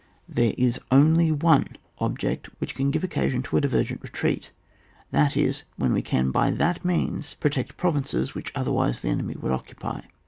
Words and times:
There 0.27 0.55
is 0.57 0.79
anhj 0.91 1.43
one 1.43 1.75
object 1.99 2.47
which 2.59 2.73
can 2.73 2.89
give 2.89 3.03
occftsion 3.03 3.43
to 3.43 3.57
a 3.57 3.61
divergent 3.61 4.01
retreat, 4.01 4.49
that 5.11 5.37
is 5.37 5.61
when 5.75 5.93
we 5.93 6.01
can 6.01 6.31
by 6.31 6.49
that 6.49 6.83
means 6.83 7.35
pro 7.35 7.51
tect 7.51 7.77
provinces 7.77 8.33
which 8.33 8.51
otherwise 8.55 9.03
the 9.03 9.09
enemy 9.09 9.35
would 9.39 9.51
occupy. 9.51 10.01